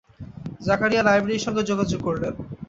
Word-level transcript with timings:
জাকারিয়া 0.61 1.03
লাইব্রেরির 1.03 1.45
সঙ্গে 1.45 1.63
যোগাযোগ 1.63 1.99
করলেন। 2.03 2.33